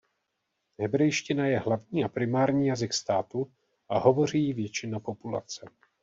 Hebrejština 0.79 1.45
je 1.47 1.59
hlavní 1.59 2.03
a 2.03 2.07
primární 2.07 2.67
jazyk 2.67 2.93
státu 2.93 3.51
a 3.89 3.99
hovoří 3.99 4.45
jí 4.45 4.53
většina 4.53 4.99
populace. 4.99 5.69